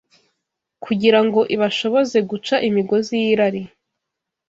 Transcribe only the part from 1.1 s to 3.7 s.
ngo ibashoboze guca imigozi y’irari,